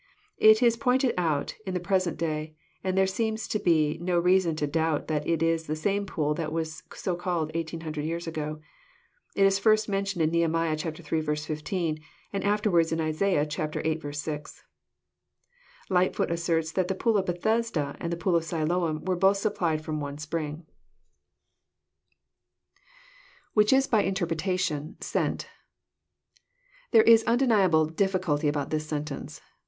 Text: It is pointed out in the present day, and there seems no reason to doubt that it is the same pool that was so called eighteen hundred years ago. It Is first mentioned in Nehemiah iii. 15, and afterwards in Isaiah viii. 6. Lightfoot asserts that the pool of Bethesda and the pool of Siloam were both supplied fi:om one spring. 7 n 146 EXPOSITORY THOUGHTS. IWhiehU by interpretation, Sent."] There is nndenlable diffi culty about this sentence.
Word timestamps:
It 0.39 0.63
is 0.63 0.77
pointed 0.77 1.13
out 1.15 1.53
in 1.63 1.75
the 1.75 1.79
present 1.79 2.17
day, 2.17 2.55
and 2.83 2.97
there 2.97 3.05
seems 3.05 3.47
no 3.99 4.17
reason 4.17 4.55
to 4.55 4.65
doubt 4.65 5.07
that 5.09 5.27
it 5.27 5.43
is 5.43 5.67
the 5.67 5.75
same 5.75 6.07
pool 6.07 6.33
that 6.33 6.51
was 6.51 6.81
so 6.95 7.15
called 7.15 7.51
eighteen 7.53 7.81
hundred 7.81 8.05
years 8.05 8.25
ago. 8.25 8.59
It 9.35 9.45
Is 9.45 9.59
first 9.59 9.87
mentioned 9.87 10.23
in 10.23 10.31
Nehemiah 10.31 10.71
iii. 10.83 11.35
15, 11.39 11.99
and 12.33 12.43
afterwards 12.43 12.91
in 12.91 12.99
Isaiah 12.99 13.45
viii. 13.45 14.11
6. 14.11 14.63
Lightfoot 15.87 16.31
asserts 16.31 16.71
that 16.71 16.87
the 16.87 16.95
pool 16.95 17.15
of 17.15 17.27
Bethesda 17.27 17.95
and 17.99 18.11
the 18.11 18.17
pool 18.17 18.35
of 18.35 18.43
Siloam 18.43 19.05
were 19.05 19.15
both 19.15 19.37
supplied 19.37 19.85
fi:om 19.85 19.99
one 19.99 20.17
spring. 20.17 20.65
7 23.53 23.53
n 23.53 23.53
146 23.53 23.53
EXPOSITORY 23.53 23.67
THOUGHTS. 23.67 23.85
IWhiehU 23.87 23.91
by 23.91 24.01
interpretation, 24.01 24.97
Sent."] 24.99 25.47
There 26.89 27.03
is 27.03 27.23
nndenlable 27.25 27.91
diffi 27.93 28.19
culty 28.19 28.49
about 28.49 28.71
this 28.71 28.87
sentence. 28.87 29.41